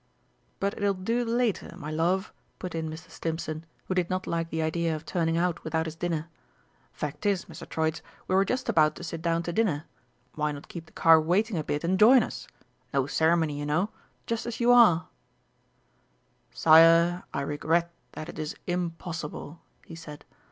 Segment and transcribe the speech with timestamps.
[0.59, 3.11] "But it'll do later, my love," put in Mr.
[3.11, 6.27] Stimpson, who did not like the idea of turning out without his dinner.
[6.91, 7.69] "Fact is, Mr.
[7.69, 9.85] Troitz, we were just about to sit down to dinner.
[10.33, 12.47] Why not keep the car waiting a bit and join us?
[12.91, 13.91] No ceremony, you know
[14.25, 15.07] just as you are!"
[16.51, 20.25] "Sire, I regret that it is impossible," he said.